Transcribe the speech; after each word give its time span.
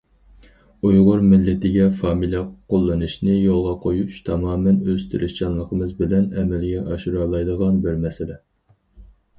ئۇيغۇر 0.87 1.19
مىللىتىگە 1.33 1.89
فامىلە 1.97 2.41
قوللىنىشنى 2.73 3.35
يولغا 3.35 3.75
قويۇش 3.85 4.17
تامامەن 4.31 4.83
ئۆز 4.89 5.07
تىرىشچانلىقىمىز 5.13 5.93
بىلەن 6.03 6.27
ئەمەلگە 6.39 6.85
ئاشۇرالايدىغان 6.91 7.81
بىر 7.87 8.03
مەسىلە. 8.07 8.43